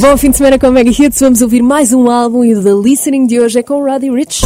[0.00, 1.18] Bom fim de semana com Mega Hits.
[1.18, 4.42] Vamos ouvir mais um álbum e o The Listening de hoje é com Roddy Rich.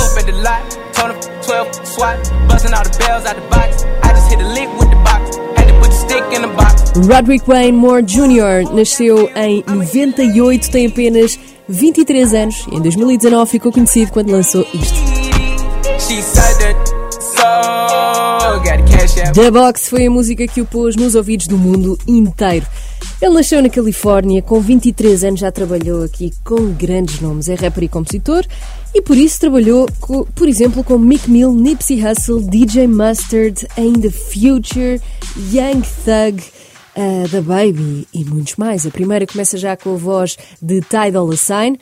[7.06, 8.72] Roderick Wayne Moore Jr.
[8.72, 11.38] nasceu em 98, tem apenas
[11.68, 15.02] 23 anos e em 2019 ficou conhecido quando lançou isto.
[19.32, 22.66] The Box foi a música que o pôs nos ouvidos do mundo inteiro.
[23.20, 27.84] Ele nasceu na Califórnia, com 23 anos já trabalhou aqui com grandes nomes, é rapper
[27.84, 28.44] e compositor
[28.94, 33.94] e por isso trabalhou, com, por exemplo, com Mick Mill, Nipsey Hussle, DJ Mustard, In
[33.94, 35.00] The Future,
[35.50, 36.42] Young Thug,
[36.94, 38.86] uh, The Baby e muitos mais.
[38.86, 41.78] A primeira começa já com a voz de Ty Dolla Sign.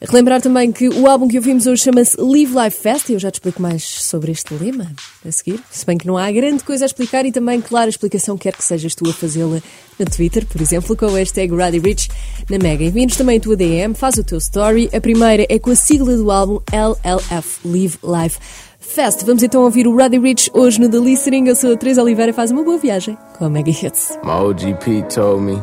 [0.00, 3.32] Relembrar também que o álbum que ouvimos hoje chama-se Live Life Fest e eu já
[3.32, 4.92] te explico mais sobre este lema
[5.26, 5.60] a seguir.
[5.70, 8.52] Se bem que não há grande coisa a explicar e também, claro, a explicação quer
[8.52, 9.60] que sejas tu a fazê-la
[9.98, 12.08] no Twitter, por exemplo, com o hashtag RuddyRich
[12.48, 12.84] na Mega.
[12.84, 14.88] Envia-nos também a tua DM, faz o teu story.
[14.94, 18.38] A primeira é com a sigla do álbum LLF, Live Life
[18.78, 19.24] Fest.
[19.24, 21.48] Vamos então ouvir o Ruddy Rich hoje no The Listening.
[21.48, 24.16] Eu sou a Teresa Oliveira faz uma boa viagem com a Mega Hits.
[24.22, 25.60] My OGP told me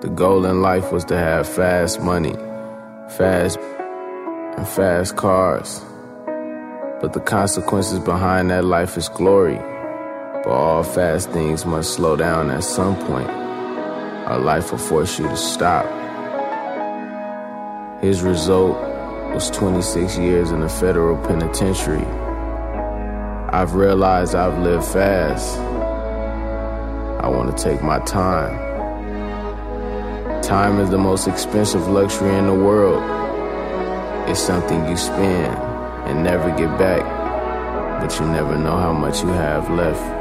[0.00, 2.49] the goal in life was to have fast money.
[3.16, 5.80] Fast and fast cars.
[7.00, 9.56] But the consequences behind that life is glory.
[10.44, 13.28] But all fast things must slow down at some point.
[13.28, 15.86] Our life will force you to stop.
[18.00, 18.76] His result
[19.34, 22.06] was 26 years in a federal penitentiary.
[23.52, 25.58] I've realized I've lived fast.
[27.22, 28.69] I want to take my time.
[30.50, 33.00] Time is the most expensive luxury in the world.
[34.28, 35.56] It's something you spend
[36.08, 37.04] and never get back,
[38.02, 40.19] but you never know how much you have left.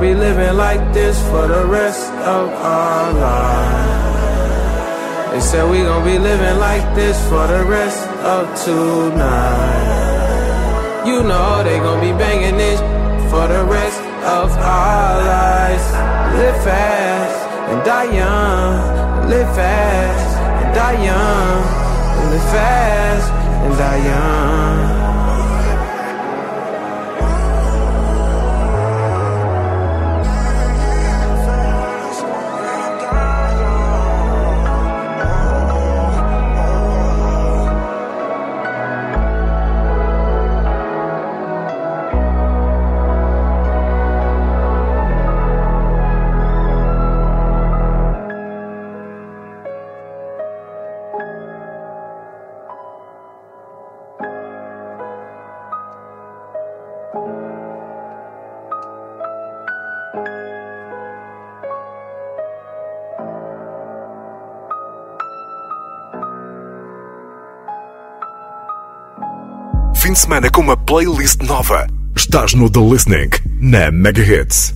[0.00, 4.00] Be living like this for the rest of our lives.
[5.32, 10.00] They said we gon' be living like this for the rest of tonight.
[11.06, 12.80] You know they gon' be banging this
[13.30, 15.84] for the rest of our lives.
[16.38, 17.36] Live fast
[17.70, 19.28] and die young.
[19.28, 21.62] Live fast and die young.
[22.30, 23.30] Live fast
[23.64, 24.99] and die young.
[70.10, 71.86] Fim de semana com uma playlist nova.
[72.16, 74.74] Estás no The Listening, na Mega Hits.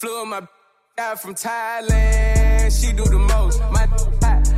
[0.00, 0.42] Flew my
[1.00, 3.60] out from Thailand, she do the most.
[3.72, 3.88] My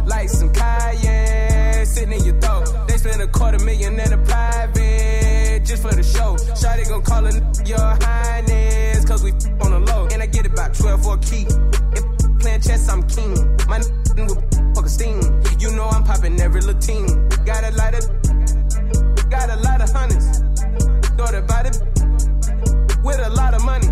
[0.06, 2.86] like some cayenne, sitting in your throat.
[2.86, 6.36] They spend a quarter million in a private just for the show.
[6.54, 7.32] Shawty gon' call her
[7.64, 10.08] your highness, cause we on the low.
[10.12, 11.46] And I get about 12 for a key.
[11.92, 12.04] If
[12.40, 13.34] playing chess, I'm king.
[13.68, 13.78] My
[14.16, 15.20] with fuck a steam.
[15.58, 17.28] You know I'm popping every Latin.
[17.44, 18.04] Got a lot of,
[19.30, 20.40] got a lot of hundreds.
[21.16, 21.76] Thought about it
[23.04, 23.88] with a lot of money.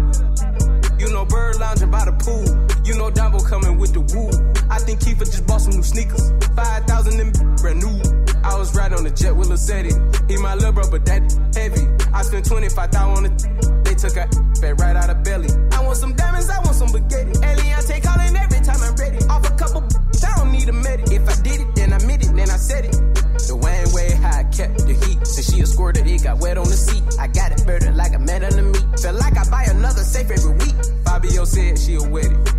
[0.98, 2.77] You know Bird lounging by the pool.
[2.88, 4.32] You know Dumbo coming with the woo.
[4.70, 6.32] I think Kiefer just bought some new sneakers.
[6.56, 8.00] 5,000 in brand new.
[8.40, 9.92] I was riding on the jet with Lacetti.
[10.24, 11.20] He my little bro, but that
[11.52, 11.84] heavy.
[12.16, 13.84] I spent 25,000 on it.
[13.84, 14.24] They took a
[14.56, 15.52] fat right out of belly.
[15.76, 17.32] I want some diamonds, I want some spaghetti.
[17.44, 19.20] Eliante calling every time I'm ready.
[19.28, 21.12] Off a couple, I don't need a medic.
[21.12, 22.92] If I did it, then I admit it, then I said it.
[22.92, 25.26] The Wayne way how I kept the heat.
[25.26, 27.04] Since she a squirter, it got wet on the seat.
[27.20, 29.00] I got it better like a man on the meat.
[29.00, 30.76] Felt like I buy another safe every week.
[31.04, 32.57] Fabio said she'll wet it.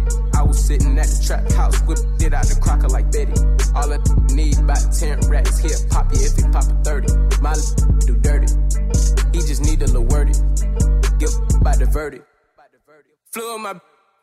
[0.50, 3.38] Was sitting at the trap house, whipped it out the crocker like Betty.
[3.76, 4.02] All I
[4.34, 7.38] need about 10 racks, here pop you if he pop a 30.
[7.40, 7.54] My
[8.08, 8.50] do dirty.
[9.32, 10.38] He just need a little worded.
[11.20, 11.30] Give
[11.62, 12.26] by the verdict.
[13.32, 13.80] Flew my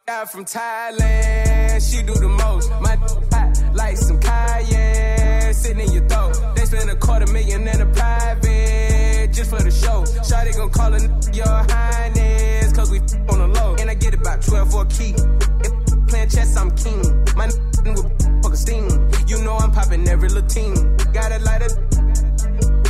[0.08, 1.78] out from Thailand.
[1.88, 2.70] She do the most.
[2.82, 2.96] My
[3.31, 6.56] hot like some cayenne sitting in your throat.
[6.56, 10.02] They spend a quarter million in a private just for the show.
[10.26, 10.99] Shawty gon' call her
[11.32, 13.76] your highness, cause we on the low.
[13.79, 15.14] And I get about 12 for a key.
[15.61, 17.00] If playing chess, I'm king.
[17.37, 17.49] My
[17.85, 18.03] with
[18.43, 18.88] fuck a steam.
[19.26, 20.97] You know I'm popping every Latin.
[21.12, 21.73] Got a lot of,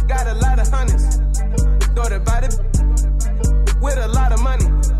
[0.09, 1.17] got a lot of hundreds.
[1.95, 2.55] Thought about it
[3.81, 4.96] with a lot of money.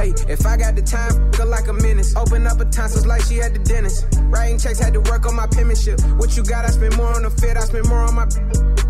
[0.00, 2.16] Hey, if I got the time, feel like a menace.
[2.16, 4.06] Open up a tonsils like she had the dentist.
[4.32, 6.00] Writing checks, had to work on my penmanship.
[6.16, 6.64] What you got?
[6.64, 8.24] I spend more on the fit, I spend more on my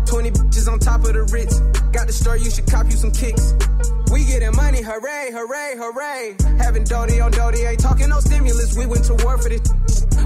[0.07, 1.59] 20 bitches on top of the Ritz.
[1.91, 3.51] Got the store, you should cop you some kicks.
[4.07, 6.37] We getting money, hooray, hooray, hooray.
[6.63, 8.77] Having Doty on Doty, ain't talking no stimulus.
[8.77, 9.67] We went to war for this.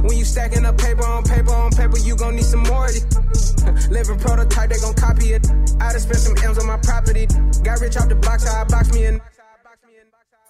[0.05, 2.93] When you stacking up paper on paper on paper, you gon' need some more of
[2.93, 3.89] this.
[3.89, 5.49] Living prototype, they gon' copy it.
[5.81, 7.25] I done spent some M's on my property.
[7.65, 9.19] Got rich off the box, how I box me in.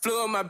[0.05, 0.43] Flew my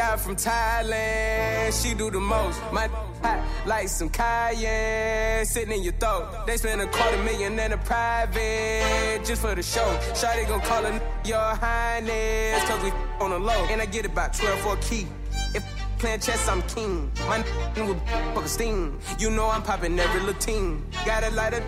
[0.00, 1.78] out from Thailand.
[1.78, 2.58] She do the most.
[2.72, 2.88] My
[3.22, 6.46] hot like some cayenne sitting in your throat.
[6.46, 9.84] They spend a quarter million in a private just for the show.
[10.14, 13.66] Shawty gon' call her your highness, cause we on the low.
[13.68, 15.06] And I get about 12 for a key.
[15.54, 15.62] If
[15.98, 17.12] playing chess, I'm king.
[17.28, 17.44] My
[17.76, 18.00] with
[18.34, 18.98] fuck a steam.
[19.18, 20.82] You know I'm popping every Latin.
[21.04, 21.62] Got a lot of,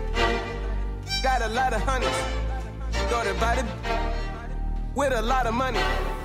[1.21, 2.09] got a lot of honeys.
[3.11, 4.26] Thought about it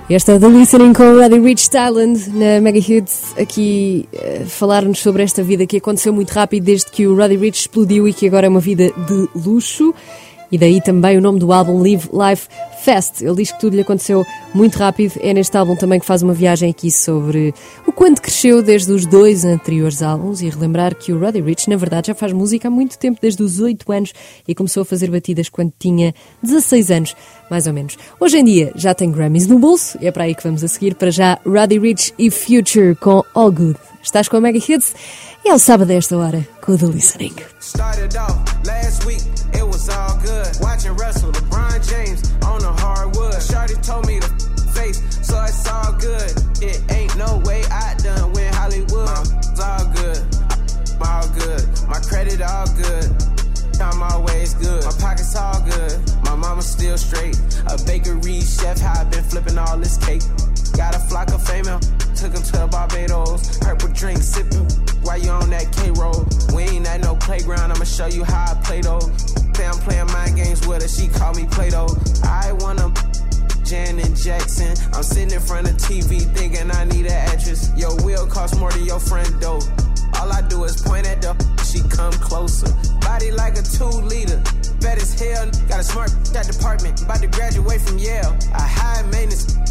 [0.09, 5.21] Esta é The Listening com Roddy Rich Thailand na Mega Hits, aqui uh, falar-nos sobre
[5.21, 8.47] esta vida que aconteceu muito rápido desde que o Roddy Rich explodiu e que agora
[8.47, 9.93] é uma vida de luxo.
[10.53, 12.47] E daí também o nome do álbum Live Life
[12.83, 13.25] Fast.
[13.25, 14.23] Ele diz que tudo lhe aconteceu
[14.53, 15.13] muito rápido.
[15.19, 17.55] É neste álbum também que faz uma viagem aqui sobre
[17.87, 21.75] o quanto cresceu desde os dois anteriores álbuns e relembrar que o Roddy Rich, na
[21.75, 24.13] verdade, já faz música há muito tempo, desde os 8 anos,
[24.47, 26.13] e começou a fazer batidas quando tinha
[26.43, 27.15] 16 anos,
[27.49, 27.97] mais ou menos.
[28.19, 30.67] Hoje em dia já tem Grammys no bolso e é para aí que vamos a
[30.67, 30.93] seguir.
[30.93, 33.92] Para já, Roddy Rich e Future com All Good.
[34.03, 34.93] Estás com a Mega Hits?
[35.45, 37.33] E é o sábado a esta hora com o The Listening.
[37.61, 38.35] Started off
[38.65, 39.23] last week,
[39.53, 40.59] it was all good.
[40.59, 43.41] Watching Russell, LeBron James on the hardwood.
[43.41, 44.27] Shorty told me to
[44.73, 46.35] face, so it's all good.
[46.61, 49.23] It ain't no way I done win Hollywood.
[49.39, 50.19] It's all good,
[50.99, 51.63] all good.
[51.87, 53.07] My credit all good.
[53.79, 54.83] I'm always good.
[54.83, 55.95] My pockets all good.
[56.25, 57.39] My mama's still straight.
[57.71, 60.21] A bakery chef, how I been flipping all this cake.
[60.75, 61.79] Got a flock of female,
[62.23, 63.57] took him to Barbados.
[63.57, 64.63] Purple drink sipping
[65.03, 66.23] while you on that K roll.
[66.55, 69.11] We ain't at no playground, I'ma show you how I play those.
[69.53, 71.89] Say I'm playing mind games with her, she call me Play Doh.
[72.23, 72.93] I wanna
[73.65, 74.71] Janet Jackson.
[74.93, 77.71] I'm sitting in front of TV thinking I need an actress.
[77.75, 79.59] Your wheel costs more than your friend dough.
[80.15, 81.35] All I do is point at the
[81.67, 82.71] she come closer.
[83.01, 84.41] Body like a two liter.
[84.79, 85.51] Bet as hell.
[85.67, 87.01] Got a smart that department.
[87.01, 88.37] About to graduate from Yale.
[88.53, 89.62] A high maintenance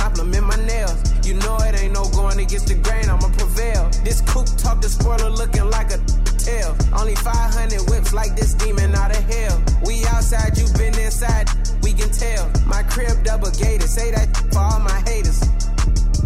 [0.00, 0.98] compliment my nails.
[1.26, 3.90] You know it ain't no going against the grain, I'ma prevail.
[4.02, 5.98] This coupe talk the spoiler looking like a
[6.40, 6.74] tail.
[6.96, 9.62] Only 500 whips like this demon out of hell.
[9.84, 11.46] We outside, you been inside,
[11.82, 12.50] we can tell.
[12.66, 15.40] My crib double gated, say that for all my haters.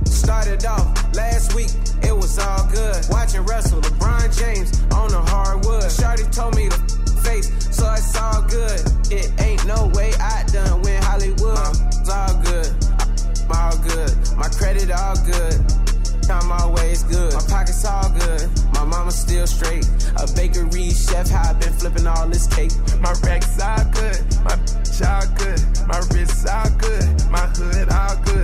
[0.06, 1.72] Started off last week,
[2.02, 2.96] it was all good.
[3.10, 3.80] Watching Russell,
[17.64, 18.50] My pockets all good.
[18.74, 19.86] My mama still straight.
[20.20, 22.72] A bakery chef, how I been flipping all this cake.
[23.00, 24.20] My racks all good.
[24.44, 25.88] My bitch all good.
[25.88, 27.30] My wrists all good.
[27.30, 28.43] My hood all good.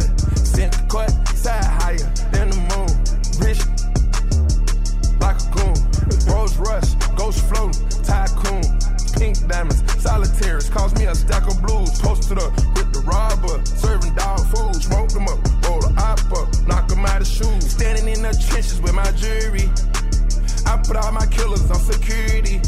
[20.91, 22.61] Put all my killers on security.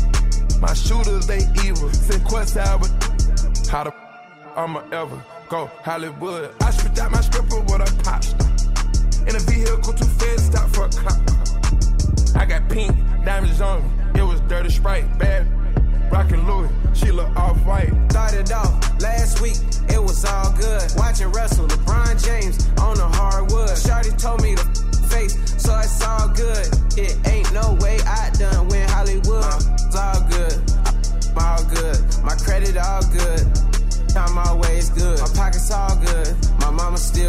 [0.60, 1.92] My shooters, they evil.
[1.92, 2.86] Send quest out
[3.68, 3.92] how the
[4.54, 6.54] I'ma ever go Hollywood.
[6.60, 8.48] I spit out my stripper with a pop star.
[9.26, 11.20] In a vehicle too fast, stop for a cop.
[12.36, 14.20] I got pink diamonds on me.
[14.20, 15.48] It was dirty sprite, bad.
[16.12, 17.90] Rockin' Louis, she look off white.
[18.10, 20.84] Started off last week, it was all good.
[20.96, 22.51] Watching Russell, LeBron James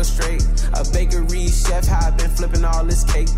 [0.04, 0.44] straight.
[0.74, 3.30] A bakery chef, how I been flipping all this cake.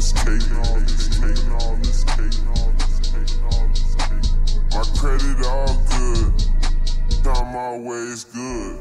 [0.00, 4.28] This cake, all this cake, all this cake, all this cake, all this cake.
[4.72, 6.32] My credit all good.
[8.32, 8.76] Good.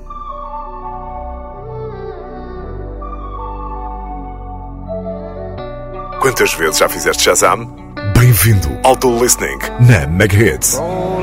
[6.22, 7.66] Quantas vezes já fizeste Shazam?
[8.18, 10.78] Bem-vindo ao Do Listening na Mega Hits.
[10.78, 11.19] Roller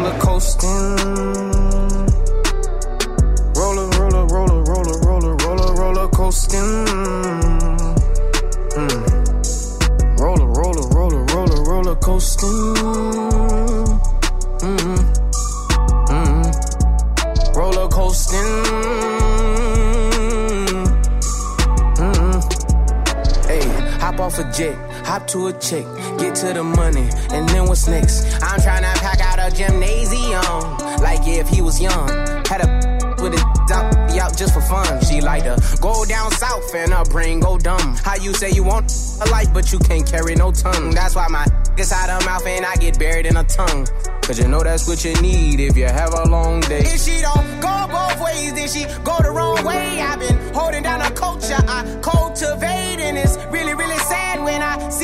[25.28, 25.86] to a chick,
[26.18, 28.24] get to the money, and then what's next?
[28.42, 32.08] I'm tryna pack out a gymnasium, like yeah, if he was young.
[32.46, 35.02] Had a with a dump out just for fun.
[35.04, 37.96] She like to go down south and her brain go dumb.
[38.02, 40.90] How you say you want a life, but you can't carry no tongue?
[40.90, 43.86] That's why my gets out of mouth and I get buried in a tongue.
[44.22, 46.80] Cause you know that's what you need if you have a long day.
[46.80, 50.00] If she don't go both ways, then she go the wrong way.
[50.00, 53.95] I've been holding down a culture I cultivate, and it's really, really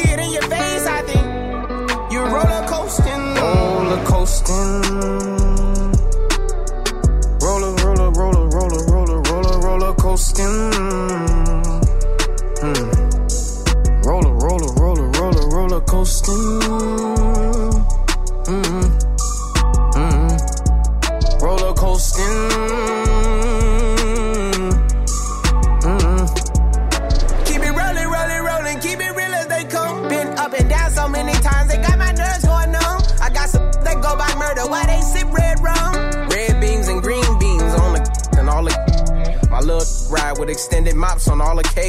[0.03, 0.87] see it in your face.
[0.87, 4.83] I think you're roller coasting, roller coasting.
[7.43, 10.73] Roller, roller, roller, roller, roller, roller, roller coasting.
[12.61, 12.89] Hmm.
[14.09, 17.22] Roller, roller, roller, roller, roller coasting.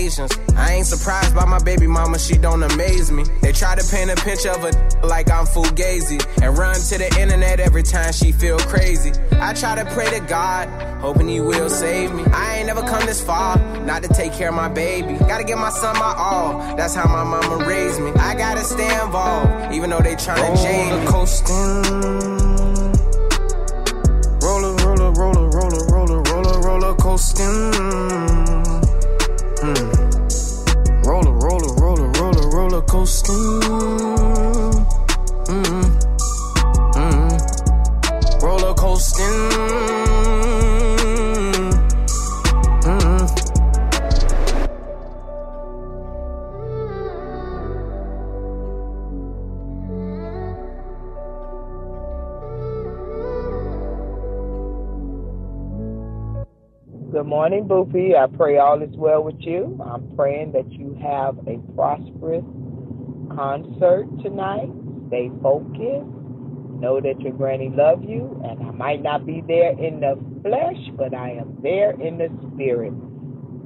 [0.04, 0.32] Occasions.
[0.56, 3.24] I ain't surprised by my baby mama, she don't amaze me.
[3.42, 4.72] They try to paint a picture of a
[5.06, 9.12] like I'm fugazi and run to the internet every time she feel crazy.
[9.34, 10.68] I try to pray to God,
[11.00, 12.24] hoping he will save me.
[12.34, 15.14] I ain't never come this far, not to take care of my baby.
[15.20, 18.12] Gotta give my son my all, that's how my mama raised me.
[18.12, 21.08] I gotta stay involved, even though they tryna jade me.
[21.08, 21.84] coasting.
[24.42, 27.73] Roller, roller, roller, roller, roller, roller, roller coasting.
[57.14, 58.18] Good morning, Boopy.
[58.18, 59.80] I pray all is well with you.
[59.86, 62.44] I'm praying that you have a prosperous
[63.36, 64.70] concert tonight.
[65.10, 66.10] Stay focused.
[66.82, 70.82] Know that your granny love you, and I might not be there in the flesh,
[70.98, 72.94] but I am there in the spirit.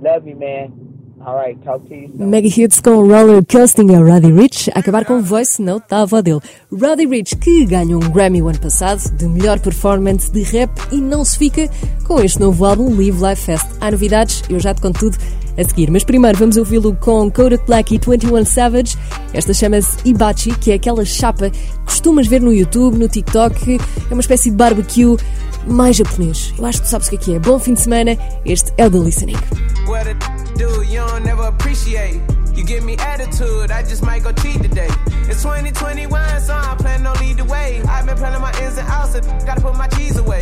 [0.03, 0.76] Love you, man.
[1.25, 2.29] All right, talk to you soon.
[2.29, 6.01] Mega Hits com Roller Coasting é o Roddy Rich, a acabar com Voice Note da
[6.01, 6.39] avó dele.
[6.71, 10.97] Roddy Rich, que ganhou um Grammy o ano passado de melhor performance de rap e
[11.01, 11.69] não se fica
[12.05, 13.65] com este novo álbum Live Life Fest.
[13.81, 15.17] Há novidades, eu já te conto tudo
[15.57, 15.89] a seguir.
[15.89, 18.95] Mas primeiro vamos ouvi-lo com Kodak Black e 21 Savage.
[19.33, 23.79] Esta chama-se Ibachi, que é aquela chapa que costumas ver no YouTube, no TikTok.
[24.09, 25.17] É uma espécie de barbecue
[25.65, 26.53] mais japonês.
[26.57, 27.39] Eu acho que tu sabes o que é que é.
[27.39, 30.36] Bom fim de semana, este é o The Listening.
[30.57, 32.19] Do, you don't never appreciate.
[32.55, 34.89] You give me attitude, I just might go cheat today.
[35.29, 37.79] It's 2021, so I'm planning on lead the way.
[37.87, 40.41] I've been planning my ins and outs, so gotta put my cheese away.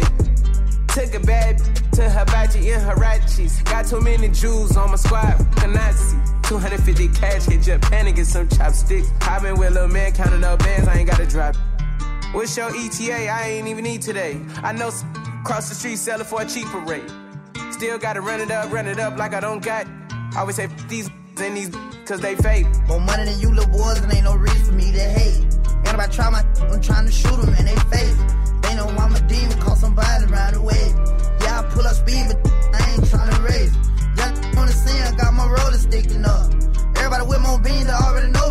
[0.88, 1.58] Took a bad
[1.96, 3.66] to hibachi in Harachis.
[3.66, 6.18] Got too many Jews on my squad, Nazi.
[6.44, 9.10] 250 cash, hit Japan and get some chopsticks.
[9.22, 11.58] i been with little man counting up bands, I ain't gotta drop.
[12.32, 13.30] What's your ETA?
[13.30, 14.40] I ain't even need today.
[14.64, 14.92] I know
[15.44, 17.12] cross the street sell it for a cheaper rate.
[17.72, 19.86] Still gotta run it up, run it up like I don't got.
[20.36, 21.70] I always say these and these
[22.06, 22.68] cause they fake.
[22.88, 25.40] More money than you little boys, and ain't no reason for me to hate.
[25.64, 28.18] And if I try my, I'm trying to shoot them in their face.
[28.62, 30.92] They know I'm a demon, call somebody right away.
[31.40, 33.74] Yeah, I pull up speed, but I ain't trying to race.
[34.18, 36.52] Young on the scene, I got my roller sticking up.
[36.98, 38.45] Everybody with more beans, I already know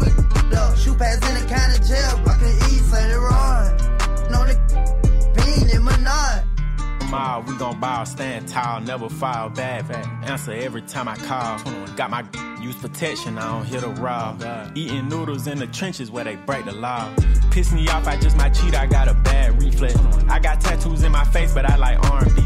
[7.46, 9.90] we gon' ball, stand tall, never fall bad.
[10.24, 11.58] Answer every time I call.
[11.96, 12.24] Got my
[12.60, 14.42] use protection, I don't hit a rob.
[14.74, 17.08] Eating noodles in the trenches where they break the law.
[17.50, 19.94] Piss me off, I just might cheat, I got a bad reflex.
[20.28, 22.42] I got tattoos in my face, but I like R&B.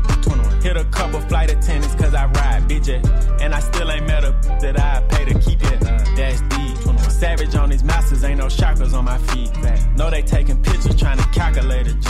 [0.62, 2.88] Hit a couple flight attendants cause I ride bitch
[3.40, 5.80] And I still ain't met a that I pay to keep it.
[5.80, 6.77] That's deep.
[7.18, 9.50] Savage on these masters, ain't no chakras on my feet.
[9.96, 12.08] Know they taking pictures trying to calculate a G.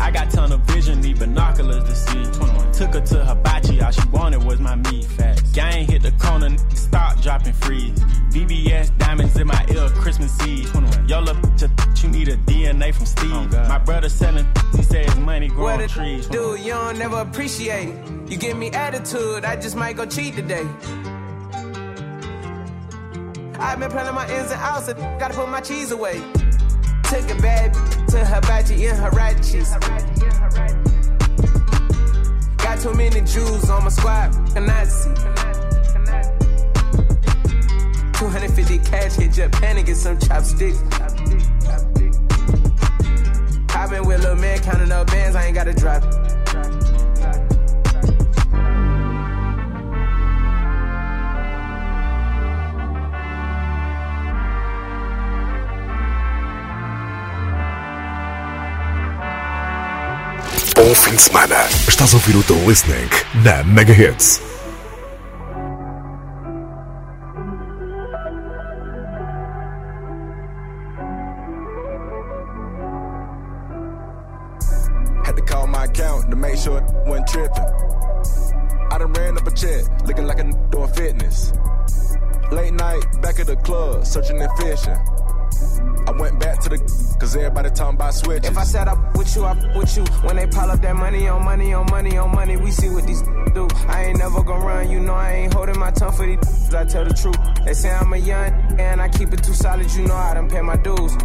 [0.00, 2.24] I got tunnel vision, need binoculars to see.
[2.76, 5.06] Took her to hibachi, all she wanted was my meat.
[5.52, 7.96] Gang hit the corner, stop dropping freeze.
[8.32, 10.74] VBS diamonds in my ear, Christmas Eve.
[11.06, 11.36] Yo, look,
[12.02, 13.30] you need a DNA from Steve.
[13.32, 16.26] Oh my brother selling, he said his money growing what trees.
[16.26, 18.30] Dude, you don't never appreciate it.
[18.30, 20.66] You give me attitude, I just might go cheat today.
[23.62, 26.20] I've been planning my ins and outs, and gotta put my cheese away.
[27.04, 27.72] Took a bad
[28.08, 29.70] to hibachi in Hirachis.
[32.58, 34.84] Got too many Jews on my squad, and I
[38.18, 40.82] 250 cash hit Japan and get some chopsticks.
[43.74, 46.21] I've been with little man counting up bands, I ain't gotta drop
[60.74, 61.56] Bom fim de semana.
[61.86, 63.08] Estás a ouvir o The Listening
[63.44, 64.40] na Mega Hits.
[75.24, 77.64] Had to call my account to make sure it wasn't tripping.
[78.90, 81.52] I done ran up a check, looking like a doing fitness.
[82.50, 85.91] Late night, back at the club, searching and fishing.
[86.06, 86.78] I went back to the
[87.18, 88.50] cause everybody talking about switches.
[88.50, 90.04] If I set up with you, I with you.
[90.26, 93.06] When they pile up that money on money on money on money, we see what
[93.06, 93.22] these
[93.54, 93.68] do.
[93.86, 96.74] I ain't never gonna run, you know I ain't holding my tongue for these.
[96.74, 97.36] I tell the truth.
[97.64, 100.48] They say I'm a young and I keep it too solid, you know I done
[100.48, 101.16] pay my dues.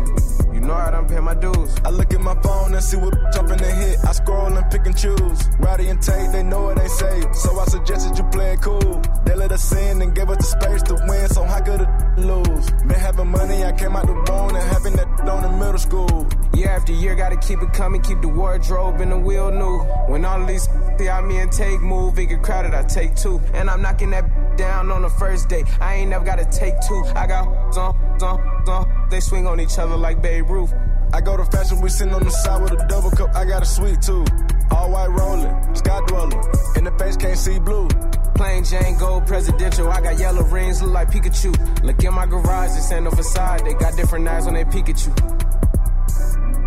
[0.68, 1.78] Know I done pay my dues.
[1.86, 4.00] I look at my phone and see what jumping the hit.
[4.04, 5.50] I scroll and pick and choose.
[5.60, 7.36] Roddy and Tate, they know it ain't safe.
[7.36, 9.02] So I suggested you play it cool.
[9.24, 11.90] They let us in and gave us the space to win, so how could it
[12.18, 12.70] lose?
[12.84, 16.28] Been having money, I came out the bone and having that on in middle school.
[16.54, 19.80] Year after year, gotta keep it coming, keep the wardrobe and the wheel new.
[20.12, 23.40] When all these see out me and take move, it get crowded, I take two.
[23.54, 24.26] And I'm knocking that
[24.58, 25.64] down on the first day.
[25.80, 27.04] I ain't never gotta take two.
[27.16, 29.08] I got on, on, on.
[29.10, 30.74] They swing on each other like Babe Ruth.
[31.14, 33.34] I go to fashion, we sitting on the side with a double cup.
[33.34, 34.26] I got a sweet too.
[34.72, 36.44] All white rolling, sky dwelling.
[36.76, 37.88] In the face, can't see blue.
[38.36, 39.90] Plain Jane gold presidential.
[39.90, 41.84] I got yellow rings, look like Pikachu.
[41.84, 43.66] Look in my garage, this ain't no facade.
[43.66, 45.12] They got different eyes peek at you.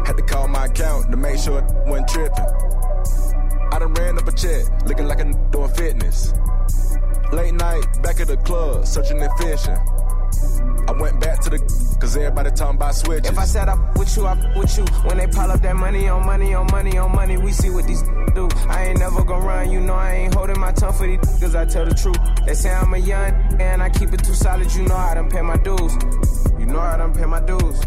[0.05, 2.45] Had to call my account to make sure it wasn't tripping.
[3.73, 6.33] I done ran up a check, looking like a doing fitness.
[7.33, 9.79] Late night, back at the club, searching and fishing.
[10.89, 11.59] I went back to the
[12.01, 13.31] cause everybody talking about switches.
[13.31, 14.85] If I said up with you, I with you.
[15.07, 17.87] When they pile up that money on money on money on money, we see what
[17.87, 18.03] these
[18.35, 18.49] do.
[18.69, 21.55] I ain't never gonna run, you know I ain't holding my tongue for these cause
[21.55, 22.19] I tell the truth.
[22.47, 25.31] They say I'm a young and I keep it too solid, you know I done
[25.31, 25.97] pay my dues.
[26.59, 27.81] You know I done pay my dues.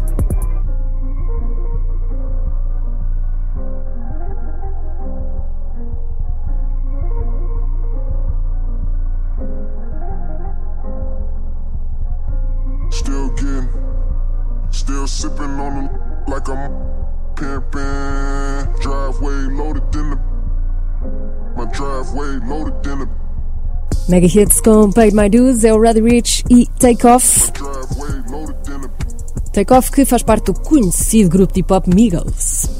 [13.04, 13.68] Still getting,
[14.70, 15.88] still sipping on them
[16.26, 16.72] like I'm
[17.36, 18.80] pimping.
[18.80, 20.16] Driveway loaded in the,
[21.54, 23.08] my driveway loaded in the.
[24.08, 27.52] Mega Hits com Paid My Dues é o Roddy Rich e Take Off.
[29.52, 32.73] Take Off que faz parte do conhecido grupo de hip hop Migos.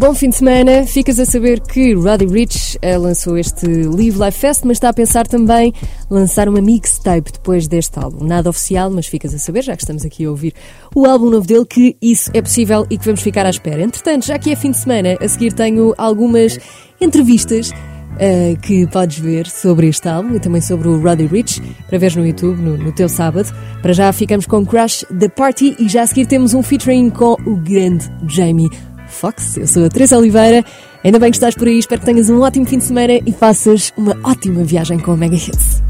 [0.00, 0.86] Bom fim de semana.
[0.86, 4.94] Ficas a saber que Roddy Rich uh, lançou este Live Life Fest, mas está a
[4.94, 5.74] pensar também
[6.08, 8.24] lançar uma mixtape depois deste álbum.
[8.24, 10.54] Nada oficial, mas ficas a saber, já que estamos aqui a ouvir
[10.94, 13.82] o álbum novo dele, que isso é possível e que vamos ficar à espera.
[13.82, 16.58] Entretanto, já que é fim de semana, a seguir tenho algumas
[16.98, 17.70] entrevistas
[18.10, 22.14] Uh, que podes ver sobre este álbum e também sobre o Roddy Rich para ver
[22.16, 23.50] no YouTube no, no, teu sábado.
[23.80, 27.32] Para já ficamos com Crash The Party e já a seguir temos um featuring com
[27.46, 28.68] o grande Jamie
[29.10, 29.56] Fox.
[29.56, 30.64] Eu sou a Teresa Oliveira.
[31.04, 31.78] Ainda bem que estás por aí.
[31.78, 35.16] Espero que tenhas um ótimo fim de semana e faças uma ótima viagem com a
[35.16, 35.82] Mega Hits.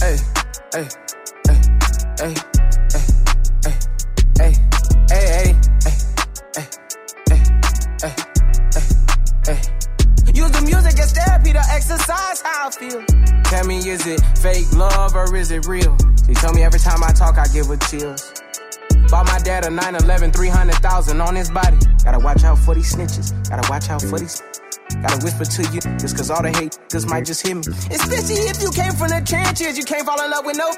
[11.72, 13.04] Exercise how I feel.
[13.44, 15.96] Tell me, is it fake love or is it real?
[16.26, 18.39] She tell me every time I talk, I give her chills.
[19.11, 21.77] Bought my dad a 911, 300,000 on his body.
[22.05, 23.35] Gotta watch out for these snitches.
[23.51, 24.40] Gotta watch out for these.
[25.03, 27.62] Gotta whisper to you, just cause all the hate just might just hit me.
[27.90, 30.70] Especially if you came from the trenches, you can't fall in love with no.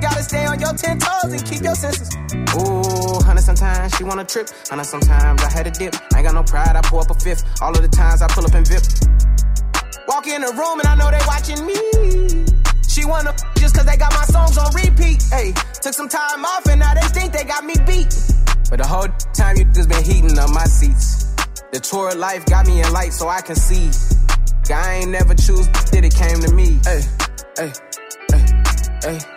[0.00, 2.08] Gotta stay on your ten toes and keep your senses.
[2.56, 4.48] Ooh, honey, sometimes she wanna trip.
[4.68, 5.96] Honey, sometimes I had a dip.
[6.14, 7.44] I ain't got no pride, I pull up a fifth.
[7.60, 8.84] All of the times I pull up and VIP.
[10.08, 12.25] Walk in the room and I know they watching me.
[13.06, 15.22] Wanna just cause they got my songs on repeat.
[15.30, 18.12] Hey, took some time off and now they think they got me beat.
[18.68, 21.24] But the whole time you just been heating up my seats.
[21.72, 23.90] The tour of life got me in light so I can see.
[24.74, 26.80] I ain't never choose, did it came to me.
[26.84, 27.02] Hey,
[27.56, 27.72] hey,
[28.32, 28.44] hey,
[29.02, 29.35] hey,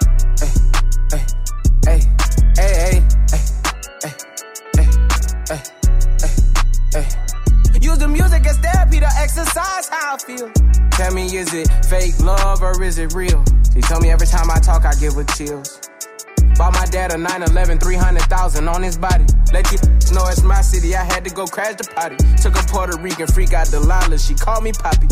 [8.19, 10.51] music as therapy to exercise how I feel.
[10.91, 13.43] Tell me, is it fake love or is it real?
[13.73, 15.79] She told me every time I talk, I give her chills.
[16.58, 19.25] Bought my dad a 911, 300,000 on his body.
[19.53, 19.77] Let you
[20.13, 22.17] know it's my city, I had to go crash the party.
[22.41, 25.08] Took a Puerto Rican freak out Delilah, she called me Poppy.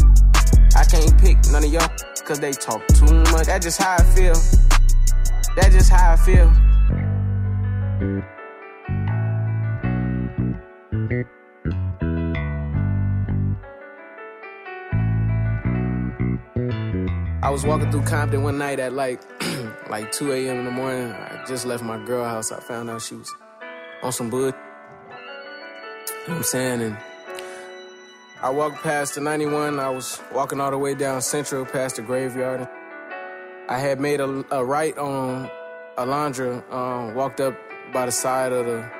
[0.76, 1.89] I can't pick none of y'all,
[2.26, 3.46] cause they talk too much.
[3.46, 4.36] That's just how I feel.
[5.56, 6.52] That's just how I feel.
[17.47, 19.21] I was walking through Compton one night at like
[19.89, 20.57] like 2 a.m.
[20.57, 21.13] in the morning.
[21.13, 22.51] I just left my girl house.
[22.51, 23.33] I found out she was
[24.03, 24.38] on some bud.
[24.38, 24.53] You know
[26.25, 26.81] what I'm saying?
[26.81, 26.97] And
[28.41, 29.79] I walked past the 91.
[29.79, 32.67] I was walking all the way down Central past the graveyard.
[33.69, 35.49] I had made a, a right on
[35.97, 37.57] Alondra, um, walked up
[37.93, 38.91] by the side of the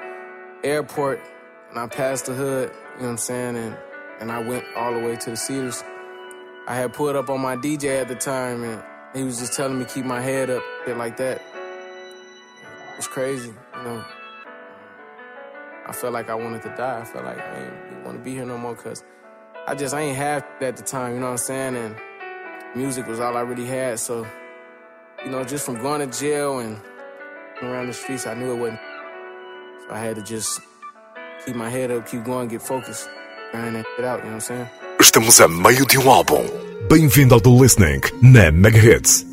[0.63, 1.19] airport,
[1.71, 3.57] and I passed the hood, you know what I'm saying?
[3.57, 3.77] And,
[4.21, 5.83] and I went all the way to the Cedars.
[6.67, 9.80] I had pulled up on my DJ at the time, and he was just telling
[9.80, 11.38] me keep my head up, shit like that.
[11.38, 14.03] It was crazy, you know.
[15.86, 16.99] I felt like I wanted to die.
[16.99, 19.01] I felt like I didn't want to be here no more because
[19.65, 21.75] I just I ain't have at the time, you know what I'm saying?
[21.77, 21.95] And
[22.75, 23.97] music was all I really had.
[23.99, 24.27] So,
[25.23, 26.82] you know, just from going to jail and
[27.62, 28.82] around the streets, I knew it wasn't.
[29.88, 30.60] So I had to just
[31.45, 33.10] keep my head up, keep going, get focused,
[33.51, 34.69] grind that shit out, you know what I'm saying?
[34.99, 36.43] Estamos a meio de um álbum.
[36.89, 39.25] Bem-vindo ao The Listening na Mega Hits.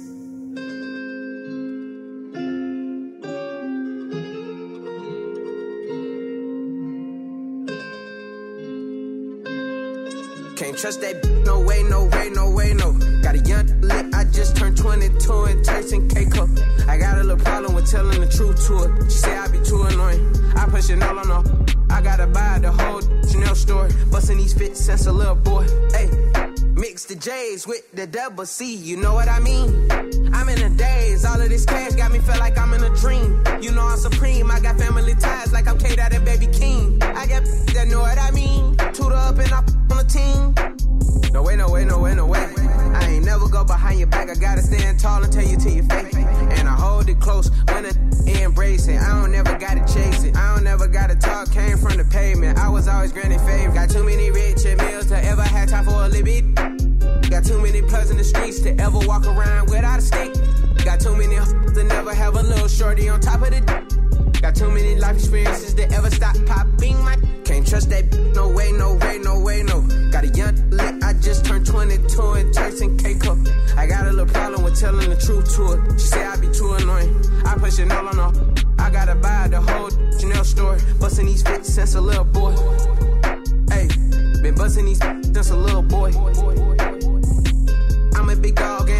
[10.57, 12.93] Can't trust that no way, no way, no way, no.
[13.23, 16.49] Got a young lit, I just turned 22 and tasting cake up.
[16.87, 19.05] I got a little problem with telling the truth to her.
[19.11, 20.34] She say I be too annoying.
[20.75, 21.67] I push it all on her.
[21.89, 23.89] I gotta buy the whole Chanel store.
[24.11, 25.69] Busting these fits since a little boy.
[25.93, 26.11] Hey,
[26.75, 29.89] mix the J's with the double C, you know what I mean?
[30.35, 31.25] I'm in a daze.
[31.25, 33.41] All of this cash got me feel like I'm in a dream.
[33.63, 34.51] You know I'm supreme.
[34.51, 37.01] I got family ties like I'm K Dot and Baby King.
[37.03, 38.77] I got that know what I mean.
[38.93, 41.33] Tutor up and I on the team.
[41.33, 42.84] No way, no way, no way, no way.
[43.05, 44.31] I ain't never go behind your back.
[44.31, 46.15] I gotta stand tall and tell you to your face.
[46.15, 48.99] And I hold it close when it embrace it.
[48.99, 50.35] I don't ever gotta chase it.
[50.35, 51.53] I don't ever gotta talk.
[51.53, 52.59] Came from the pavement.
[52.59, 53.75] I was always granted favor.
[53.75, 56.55] Got too many rich and meals to ever have time for a bit.
[57.31, 60.33] Got too many plugs in the streets to ever walk around without a stick.
[60.83, 63.61] Got too many to never have a little shorty on top of the.
[63.61, 63.94] d-
[64.45, 67.17] Got too many life experiences to ever stop popping my.
[67.47, 68.05] Can't trust that.
[68.35, 69.81] No way, no way, no way, no.
[70.11, 71.03] Got a young lit.
[71.03, 73.39] I just turned 22 and tasting K up.
[73.75, 75.99] I got a little problem with telling the truth to her.
[75.99, 77.25] She say I be too annoying.
[77.47, 78.55] I push it all on her.
[78.79, 79.89] I gotta buy the whole
[80.21, 80.77] Chanel store.
[81.01, 82.53] Busting these fits since a little boy.
[83.71, 83.89] Hey,
[84.43, 86.13] been busting these since a little boy.
[88.15, 88.91] I'm a big dog,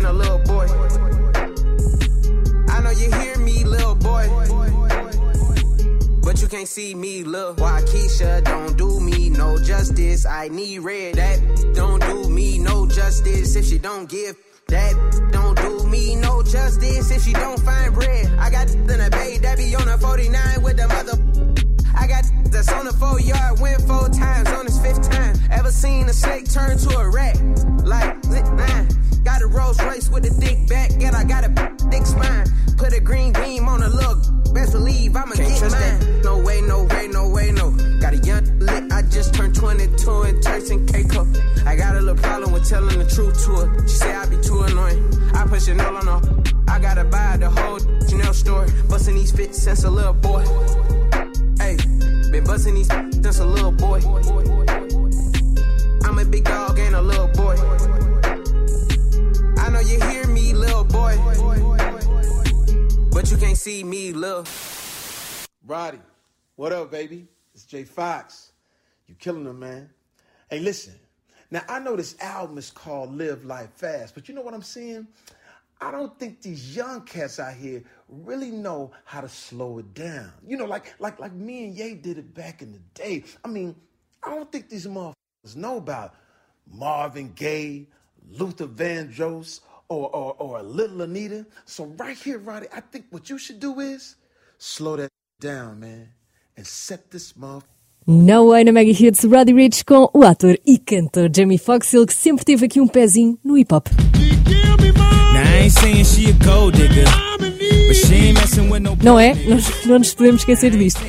[6.65, 7.61] can't see me, look.
[7.61, 10.25] Why Keisha don't do me no justice?
[10.25, 11.17] I need red.
[11.17, 11.39] That
[11.75, 14.35] don't do me no justice if she don't give.
[14.69, 14.95] That
[15.31, 18.33] don't do me no justice if she don't find bread.
[18.39, 21.19] I got in a bay that be on a 49 with the mother.
[21.95, 25.37] I got that's on the four yard, went four times on his fifth time.
[25.51, 27.37] Ever seen a snake turn to a rat?
[27.85, 28.89] Like nine.
[29.23, 31.51] Got a Rolls Royce with a thick back, and I got a
[31.91, 32.47] thick spine.
[32.79, 34.44] Put a green beam on a look.
[34.55, 35.99] Best believe I'ma Can't get trust mine.
[35.99, 36.25] that.
[36.25, 37.71] No way, no way, no way, no.
[38.01, 41.27] Got a young lit, I just turned 22 and tasting cake up.
[41.67, 43.83] I got a little problem with telling the truth to her.
[43.89, 45.03] She say I be too annoying.
[45.35, 46.43] I push it all on her.
[46.69, 48.67] I gotta buy the whole Chanel store.
[48.89, 50.45] Busting these fits since a little boy.
[51.59, 51.77] Hey,
[52.31, 54.01] been busting these since a little boy.
[56.05, 57.57] I'm a big dog, and a little boy.
[59.59, 61.17] I know you hear me, little boy.
[63.15, 64.45] But you can't see me, little.
[65.65, 66.01] Roddy,
[66.57, 67.29] what up, baby?
[67.55, 68.51] It's Jay Fox.
[69.07, 69.89] You killing them, man.
[70.51, 70.95] Hey, listen.
[71.49, 74.63] Now, I know this album is called Live Life Fast, but you know what I'm
[74.63, 75.07] saying?
[75.81, 80.33] I don't think these young cats out here really know how to slow it down.
[80.45, 83.23] You know, like like like me and Ye did it back in the day.
[83.45, 83.77] I mean,
[84.25, 86.15] I don't think these motherfuckers know about
[86.69, 87.87] Marvin Gaye,
[88.29, 91.47] Luther Vandross, or, or or Little Anita.
[91.65, 94.17] So right here, Roddy, I think what you should do is
[94.59, 96.09] slow that down, man,
[96.57, 97.69] and set this motherfucker.
[98.07, 102.05] Não é na Mega Hits Roddy Rich com o ator e cantor Jamie Foxx, ele
[102.07, 103.87] que sempre teve aqui um pezinho no hip hop.
[109.03, 109.35] Não é?
[109.47, 111.01] Nós não nos podemos esquecer disto.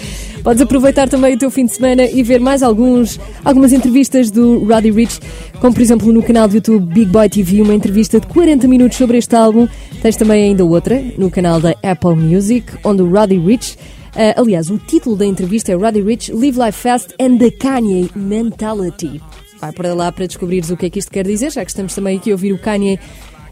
[0.45, 4.63] Podes aproveitar também o teu fim de semana e ver mais alguns, algumas entrevistas do
[4.63, 5.19] Roddy Rich,
[5.59, 8.95] como por exemplo no canal do YouTube Big Boy TV, uma entrevista de 40 minutos
[8.95, 9.67] sobre este álbum.
[10.03, 13.75] Tens também ainda outra no canal da Apple Music, onde o Roddy Rich
[14.15, 18.09] Uh, aliás, o título da entrevista é Roddy Rich, Live Life Fast and the Kanye
[18.15, 19.21] Mentality.
[19.59, 21.93] Vai para lá para descobrires o que é que isto quer dizer, já que estamos
[21.93, 22.97] também aqui a ouvir o Kanye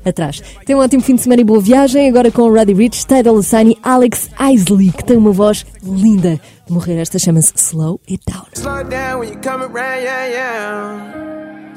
[0.10, 0.42] atrás.
[0.66, 2.10] Tem um ótimo fim de semana e boa viagem.
[2.10, 6.40] Agora com o Roddy Rich, Tidal Lassani, Alex Isley, que tem uma voz linda.
[6.70, 8.46] Morrer, esta chama-se Slow It Down.
[8.54, 11.24] Slow down when you come around, yeah, yeah.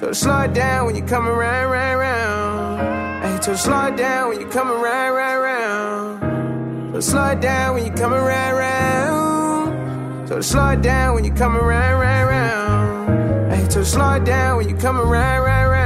[0.00, 3.24] So slow down when you come around, round, round.
[3.24, 6.94] Hey, so slow down when you come around, round, round.
[6.94, 10.28] So slow down when you come around, round.
[10.28, 13.52] So slow down when you come around, round, round.
[13.52, 15.85] Hey, so slow down when you come around, round, round.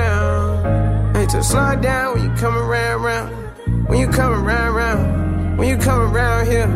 [1.30, 3.88] So slow it down when you come around, round.
[3.88, 5.58] When you come around, round.
[5.58, 6.66] When you come around here.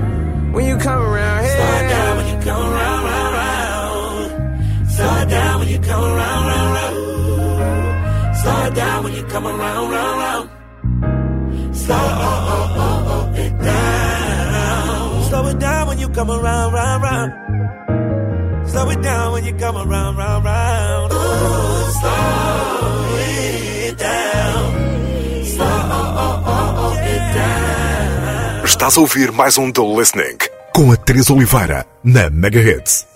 [0.53, 1.57] When you come around here.
[1.57, 4.90] Slow it down when you come around, round, round.
[4.90, 8.37] Slow it down when you come around, round, round.
[8.37, 11.77] Slow it down when you come around, round, round.
[11.77, 15.23] Slow oh, oh, oh, oh, it down.
[15.25, 18.69] Slow it down when you come around, round, round.
[18.71, 21.12] Slow it down when you come around, round, round.
[21.12, 22.84] Ooh, slow
[28.75, 30.37] Estás a ouvir mais um The Listening
[30.75, 33.07] com a Teresa Oliveira na Mega Hits.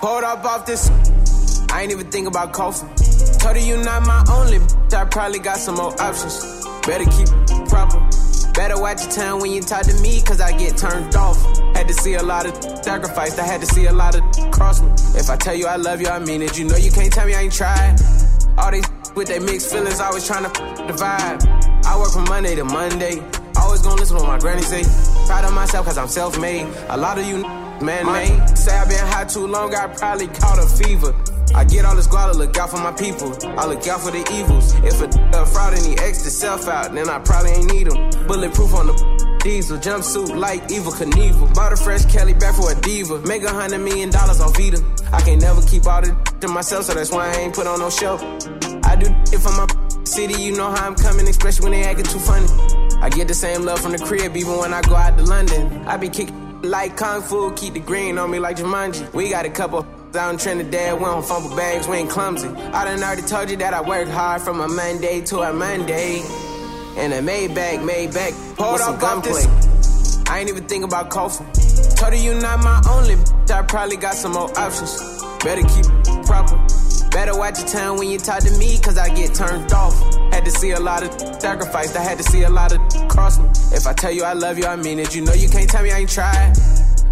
[0.00, 0.88] Pulled up off this.
[1.72, 3.05] I ain't even think about coughing.
[3.38, 4.60] Told her you not my only.
[4.96, 6.64] I probably got some more options.
[6.86, 8.00] Better keep it proper.
[8.54, 11.36] Better watch your time when you talk to me, cause I get turned off.
[11.76, 14.80] Had to see a lot of sacrifice, I had to see a lot of cross
[14.80, 14.90] me.
[15.14, 16.58] If I tell you I love you, I mean it.
[16.58, 18.00] You know you can't tell me I ain't tried.
[18.56, 21.84] All these with their mixed feelings, always trying to the vibe.
[21.84, 23.22] I work from Monday to Monday.
[23.60, 24.82] Always gonna listen to what my granny say.
[25.26, 26.66] Proud of myself cause I'm self made.
[26.88, 27.42] A lot of you
[27.82, 28.56] man made.
[28.56, 31.14] Say I've been high too long, I probably caught a fever.
[31.56, 33.32] I get all this guala, look out for my people.
[33.58, 34.74] I look out for the evils.
[34.84, 38.26] If a, a fraud and he X self out, then I probably ain't need him.
[38.26, 41.54] Bulletproof on the diesel, jumpsuit like Evel Knievel.
[41.54, 43.20] Bought a fresh Kelly back for a diva.
[43.22, 44.84] Make a hundred million dollars off Vita.
[45.12, 47.78] I can't never keep all the to myself, so that's why I ain't put on
[47.78, 48.16] no show.
[48.84, 49.66] I do it for my
[50.04, 52.46] city, you know how I'm coming, especially when they acting too funny.
[53.00, 55.86] I get the same love from the crib, even when I go out to London.
[55.86, 59.12] I be kicking like Kung Fu, keep the green on me like Jumanji.
[59.14, 62.48] We got a couple out in Trinidad, we don't fumble bags, we ain't clumsy.
[62.48, 66.22] I done already told you that I work hard from a Monday to a Monday.
[66.96, 69.44] And a Maybach, Maybach, pulled up gunplay.
[70.28, 71.46] I ain't even think about coughing.
[71.96, 73.16] Told her you not my only,
[73.52, 75.22] I probably got some more options.
[75.44, 76.56] Better keep it proper.
[77.10, 79.94] Better watch your time when you talk to me, cause I get turned off.
[80.32, 83.38] Had to see a lot of sacrifice, I had to see a lot of cross
[83.38, 83.48] me.
[83.76, 85.14] If I tell you I love you, I mean it.
[85.14, 86.54] You know you can't tell me I ain't tried.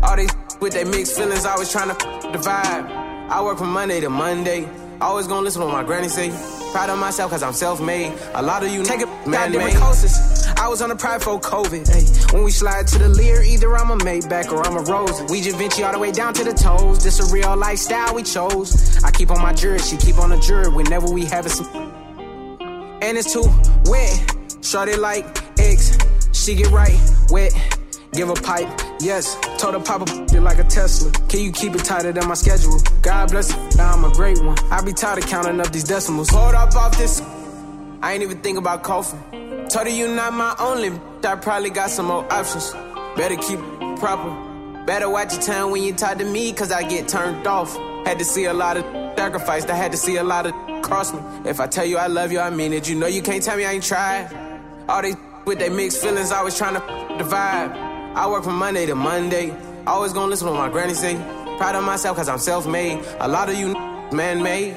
[0.03, 0.31] All these
[0.65, 1.95] with their mixed feelings, always trying to
[2.33, 2.91] the vibe.
[3.29, 4.67] I work from Monday to Monday.
[4.99, 6.31] Always gonna listen to what my granny say.
[6.73, 8.15] Proud of myself cause I'm self-made.
[8.33, 10.49] A lot of you take it man different coasts.
[10.57, 11.87] I was on the pride for COVID.
[11.87, 15.31] Hey, when we slide to the leer, either I'm a Maybach or I'm a Rose.
[15.31, 17.05] We Da Vinci all the way down to the toes.
[17.05, 19.05] This a real lifestyle we chose.
[19.05, 21.69] I keep on my jury, she keep on the jury whenever we have some.
[23.03, 23.45] And it's too
[23.85, 24.35] wet.
[24.63, 25.27] Shorty like
[25.59, 25.99] X.
[26.33, 26.99] She get right
[27.29, 27.53] wet.
[28.15, 28.69] Give a pipe,
[29.01, 29.37] yes.
[29.59, 31.11] Told her pop a like a Tesla.
[31.29, 32.79] Can you keep it tighter than my schedule?
[33.03, 34.57] God bless it, I'm a great one.
[34.71, 36.29] I be tired of counting up these decimals.
[36.31, 37.21] Hold up off this.
[38.03, 39.21] I ain't even think about coughing.
[39.69, 40.93] Told her you not my only.
[41.25, 42.73] I probably got some more options.
[43.17, 43.59] Better keep
[43.99, 44.85] proper.
[44.85, 47.75] Better watch your time when you talk to me, cause I get turned off.
[48.07, 48.85] Had to see a lot of
[49.17, 51.21] sacrifice, I had to see a lot of cross me.
[51.47, 52.89] If I tell you I love you, I mean it.
[52.89, 54.31] You know you can't tell me I ain't tried.
[54.89, 56.81] All these with their mixed feelings, always trying to
[57.19, 57.84] the vibe.
[58.17, 59.53] I work from Monday to Monday.
[59.87, 61.17] Always gonna listen to what my granny say.
[61.59, 63.01] Proud of myself cause I'm self-made.
[63.21, 63.75] A lot of you
[64.13, 64.75] man-made.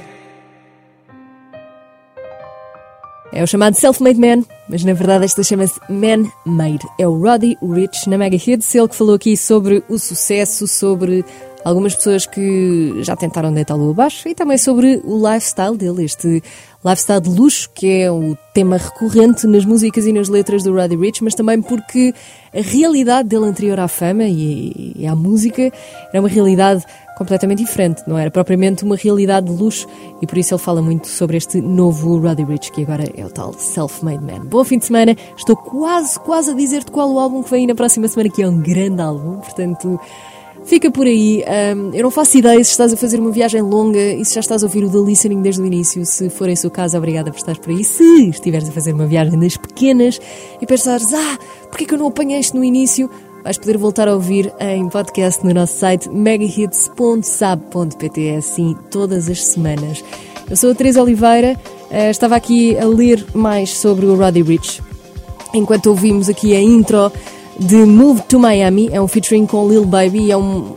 [3.31, 6.87] É o chamado Self-Made Man, mas na verdade esta chama-se Man-Made.
[6.97, 11.23] É o Roddy Rich na Mega Hits, ele que falou aqui sobre o sucesso, sobre
[11.63, 16.41] algumas pessoas que já tentaram deitá-lo abaixo e também sobre o lifestyle dele, este
[16.83, 20.95] lifestyle de luxo, que é o tema recorrente nas músicas e nas letras do Roddy
[20.95, 22.13] Rich, mas também porque
[22.53, 25.71] a realidade dele anterior à fama e, e à música
[26.13, 26.85] era uma realidade
[27.17, 29.87] completamente diferente, não era propriamente uma realidade de luxo
[30.21, 33.29] e por isso ele fala muito sobre este novo Roddy Rich, que agora é o
[33.29, 34.45] tal Self-Made Man.
[34.45, 37.73] Bom fim de semana, estou quase, quase a dizer-te qual o álbum que vem na
[37.73, 39.99] próxima semana, que é um grande álbum, portanto.
[40.67, 41.43] Fica por aí.
[41.47, 44.41] Um, eu não faço ideia se estás a fazer uma viagem longa e se já
[44.41, 46.05] estás a ouvir o The Listening desde o início.
[46.05, 47.85] Se for esse o caso, obrigada por estar por aí.
[47.85, 50.19] Se estiveres a fazer uma viagem das pequenas
[50.61, 51.37] e pensares, ah,
[51.69, 53.09] porquê que eu não apanhei isto no início?
[53.45, 59.45] Vais poder voltar a ouvir em podcast no nosso site megahits.sab.pt, é assim todas as
[59.45, 60.03] semanas.
[60.49, 61.57] Eu sou a Teresa Oliveira,
[61.89, 64.81] uh, estava aqui a ler mais sobre o Roddy Rich
[65.53, 67.11] enquanto ouvimos aqui a intro
[67.59, 70.75] de Move to Miami, é um featuring com Lil Baby, é, um,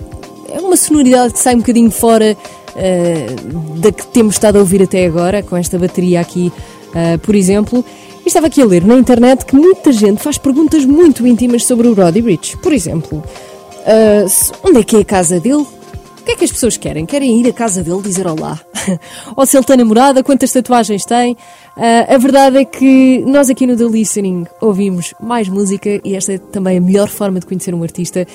[0.52, 2.36] é uma sonoridade que sai um bocadinho fora
[2.70, 6.52] uh, da que temos estado a ouvir até agora, com esta bateria aqui,
[6.88, 7.84] uh, por exemplo.
[8.24, 11.88] E estava aqui a ler na internet que muita gente faz perguntas muito íntimas sobre
[11.88, 12.56] o Roddy Rich.
[12.58, 15.66] Por exemplo, uh, onde é que é a casa dele?
[16.20, 17.06] O que é que as pessoas querem?
[17.06, 18.60] Querem ir à casa dele dizer olá?
[19.34, 21.36] Ou se ele tem namorada, quantas tatuagens tem?
[21.76, 26.34] Uh, a verdade é que nós aqui no The Listening ouvimos mais música e esta
[26.34, 28.26] é também a melhor forma de conhecer um artista.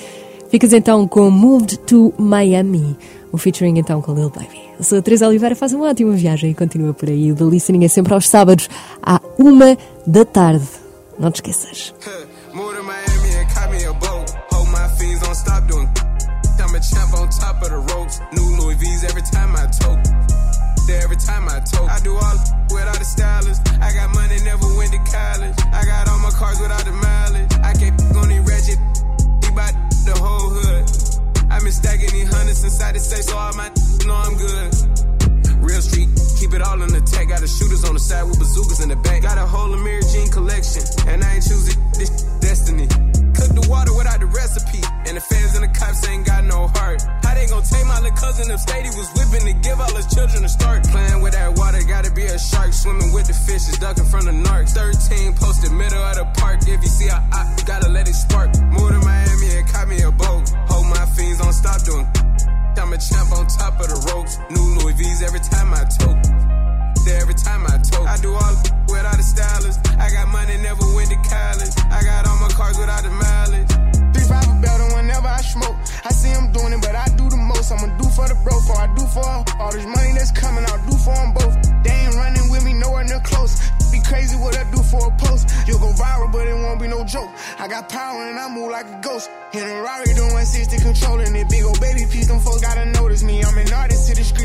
[0.48, 2.96] Ficas então com Moved to Miami,
[3.32, 4.60] o featuring então com Lil Baby.
[4.78, 7.32] Eu sou a Teresa Oliveira, faz uma ótima viagem e continua por aí.
[7.32, 8.68] O The Listening é sempre aos sábados,
[9.02, 10.66] à uma da tarde.
[11.18, 11.94] Não te esqueças.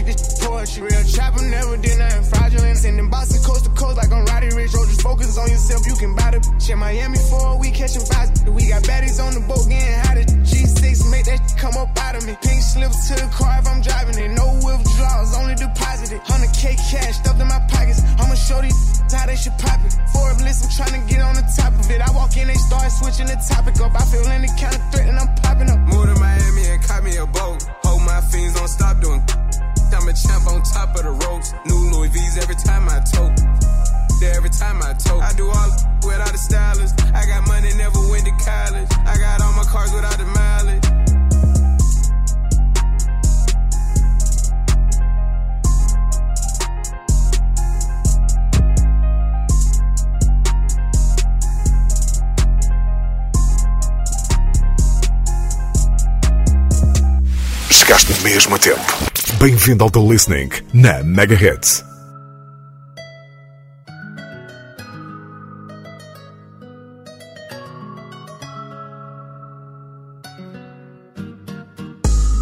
[0.05, 0.81] The this poetry.
[0.83, 2.77] Real trapper, never did nothing fraudulent.
[2.77, 4.73] Sending boxes coast to coast like I'm Roddy Rich.
[4.75, 6.77] Or just focus on yourself, you can buy the shit.
[6.77, 8.47] Miami for a week, catching vibes.
[8.49, 10.17] We got baddies on the boat, getting hot.
[10.47, 12.35] G6, make that come up out of me.
[12.41, 14.31] Pink slips to the car if I'm driving it.
[14.31, 16.21] No withdrawals, only deposited.
[16.21, 18.01] 100k cash stuffed in my pockets.
[18.17, 19.93] I'ma show these how they should pop it.
[20.13, 22.01] Forbes, I'm trying to get on the top of it.
[22.01, 23.91] I walk in, they start switching the topic up.
[23.93, 25.79] I feel any kind of threat and I'm popping up.
[25.79, 27.63] Move to Miami and caught me a boat.
[27.83, 29.21] Hold my fiends, don't stop doing.
[29.93, 31.53] I'm a champ on top of the ropes.
[31.65, 33.37] New Louis V's every time I tote.
[34.23, 35.21] Every time I tote.
[35.21, 35.69] I do all
[36.05, 36.95] without a stylist.
[37.13, 38.87] I got money, never went to college.
[39.05, 40.85] I got all my cars without the mileage.
[57.69, 59.20] Chegaste mesmo a tempo.
[59.39, 61.83] Bem-vindo ao The Listening na Mega Hits.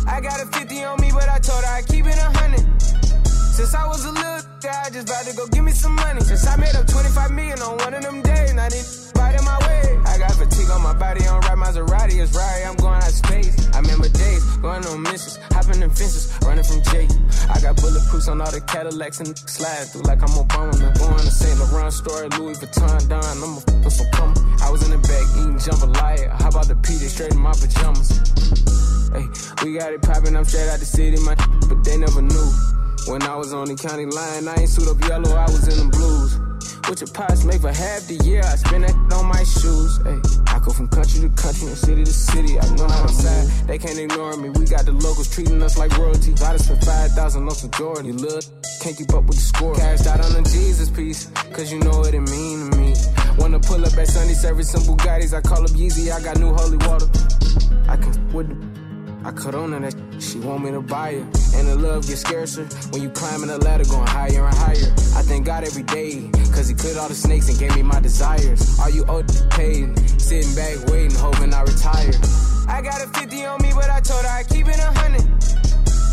[0.05, 2.65] I got a 50 on me, but I told her I keep it a hundred.
[3.27, 4.11] Since I was a
[4.89, 6.21] I just about to go give me some money.
[6.21, 8.49] Since I made up 25 million on one of them days,
[9.49, 9.58] my
[10.19, 13.55] got fatigue on my body, on right Maserati, it's right, I'm going out space.
[13.73, 17.09] I remember days going on missions, hopping in fences, running from Jake.
[17.47, 20.75] I got bulletproofs on all the Cadillacs and slide through like I'm Obama.
[20.75, 21.57] I'm going to St.
[21.71, 23.23] Laurent store, Louis Vuitton, Don.
[23.23, 24.33] I'ma f with some cum.
[24.61, 26.29] I was in the back eating jambalaya.
[26.41, 28.11] How about the Peter straight in my pajamas?
[29.15, 29.25] Hey,
[29.63, 31.35] we got it poppin', I'm straight out the city, my
[31.67, 32.49] but they never knew.
[33.07, 35.87] When I was on the county line, I ain't suit up yellow, I was in
[35.87, 36.48] the blues.
[36.89, 40.01] What your pots make for half the year, I spend that on my shoes.
[40.01, 40.17] Hey,
[40.49, 42.57] I go from country to country and city to city.
[42.57, 44.49] I know how I'm sad, they can't ignore me.
[44.49, 46.33] We got the locals treating us like royalty.
[46.33, 47.13] Got us for 5,000
[47.45, 48.17] on some Jordan.
[48.17, 48.41] Look,
[48.81, 49.75] can't keep up with the score.
[49.75, 52.95] Cashed out on the Jesus piece, cause you know what it mean to me.
[53.37, 55.37] Wanna pull up at Sunday service, some Bugattis.
[55.37, 57.05] I call up Yeezy, I got new holy water.
[57.85, 58.88] I can with the
[59.25, 61.27] I cut on her that she want me to buy her.
[61.55, 64.91] And the love gets scarcer when you climbing the ladder, going higher and higher.
[65.15, 67.99] I thank God every day, cause he cleared all the snakes and gave me my
[67.99, 68.79] desires.
[68.79, 69.03] Are you
[69.51, 69.97] paid?
[70.21, 72.13] Sitting back waiting, hoping I retire.
[72.67, 75.43] I got a 50 on me, but I told her I keep it a hundred.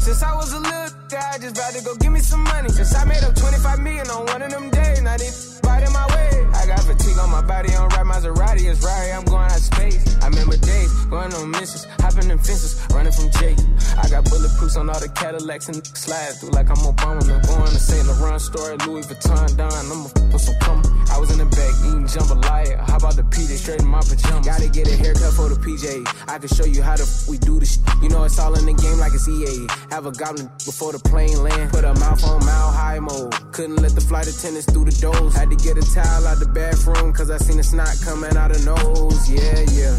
[0.07, 2.71] Since I was a little guy, I just about to go give me some money.
[2.71, 5.31] Since I made up 25 million on one of them days, now they
[5.69, 6.46] right in my way.
[6.67, 10.03] I got fatigue on my body, on right Maserati, it's right, I'm going out space.
[10.21, 13.57] I remember days, going on missions, hopping in fences, running from Jake.
[13.97, 17.23] I got bulletproofs on all the Cadillacs and slide through like I'm Obama.
[17.23, 18.05] I'm going to St.
[18.09, 19.71] Laurent store, Louis Vuitton, Don.
[19.71, 20.83] I'ma f with some cum.
[21.13, 22.83] I was in the back eating jambalaya.
[22.91, 24.45] How about the PJ straight in my pajamas?
[24.45, 26.03] Gotta get a haircut for the PJ.
[26.27, 27.79] I can show you how f- we do this.
[28.03, 29.69] You know it's all in the game like it's EA.
[29.95, 31.71] Have a goblin before the plane land.
[31.71, 33.33] Put a mouth on mile high mode.
[33.53, 35.35] Couldn't let the flight attendants through the doors.
[35.35, 38.51] Had to get a towel out the bathroom cause I seen the snot coming out
[38.51, 39.29] of nose.
[39.29, 39.97] Yeah, yeah.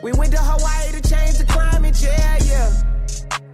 [0.00, 2.70] We went to Hawaii to change the climate, yeah, yeah.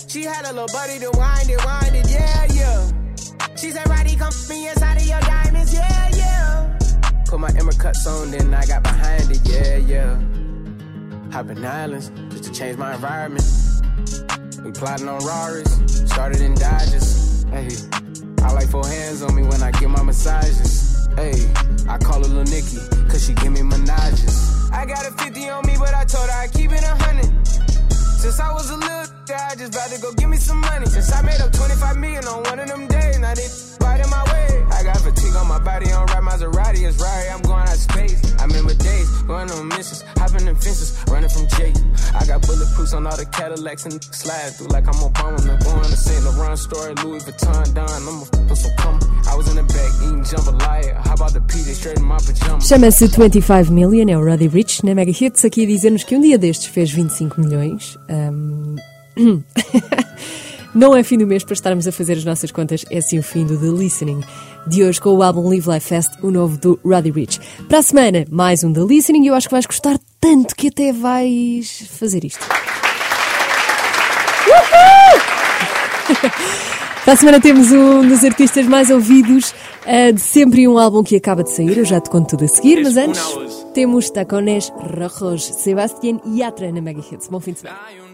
[0.07, 3.57] She had a little buddy to wind it, wind it, yeah, yeah.
[3.57, 6.79] She said, Roddy, come me inside of your diamonds, yeah, yeah.
[7.27, 10.21] Put my Emma cuts on, then I got behind it, yeah, yeah.
[11.33, 13.47] Hopping islands just to change my environment.
[14.63, 15.73] We plotting on Raris,
[16.11, 17.45] started in Dodges.
[17.45, 17.71] Hey,
[18.43, 20.92] I like four hands on me when I get my massages.
[21.17, 21.53] Hey,
[21.89, 24.71] I call her Lil Nicky, cause she give me menages.
[24.73, 27.47] I got a 50 on me, but I told her I keep it a hundred.
[27.47, 29.03] Since I was a little
[29.53, 30.87] I just about to go give me some money.
[30.87, 33.47] Since I made up 25 million on one of them days, now they
[33.85, 34.62] right in my way.
[34.83, 38.19] I got fatigue on my body, on right Maserati, it's right, I'm going out space.
[38.41, 41.77] I remember days, going on missions, hopping in fences, running from Jake.
[42.19, 45.39] I got bulletproofs on all the Cadillacs and slide through like I'm Obama.
[45.39, 46.25] I'm going to St.
[46.25, 47.89] Laurent store, Louis Vuitton, Don.
[47.89, 49.29] I'ma f with.
[49.31, 50.95] I was in the back eating jambalaya.
[51.07, 52.67] How about the PJ straight in my pajamas?
[52.67, 56.21] Chama-se 25 Million, é o Roddy Rich na Mega Hits, aqui a dizer-nos que um
[56.21, 57.97] dia destes fez 25 milhões.
[58.11, 58.75] Ahm,
[60.75, 63.23] Não é fim do mês para estarmos a fazer as nossas contas, é sim o
[63.23, 64.23] fim do The Listening.
[64.67, 67.41] De hoje com o álbum Live Life Fest, o novo do Roddy Rich.
[67.69, 70.69] Para a semana, mais um The Listening e eu acho que vais gostar tanto que
[70.69, 72.41] até vais fazer isto.
[77.05, 79.53] Para a semana temos um dos artistas mais ouvidos
[79.85, 82.45] uh, de sempre e um álbum que acaba de sair, eu já te conto tudo
[82.45, 83.21] a seguir, mas antes
[83.75, 84.73] temos Tacones
[85.09, 87.27] Rojos, Sebastián Yatra na Mega Hits.
[87.29, 88.12] Bom fim de semana.